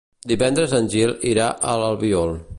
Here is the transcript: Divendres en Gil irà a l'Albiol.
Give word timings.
Divendres 0.29 0.73
en 0.79 0.89
Gil 0.95 1.13
irà 1.35 1.51
a 1.75 1.81
l'Albiol. 1.83 2.37